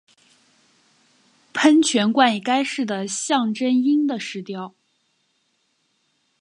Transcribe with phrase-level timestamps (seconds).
[1.53, 4.73] 喷泉冠以该市的象征鹰的石雕。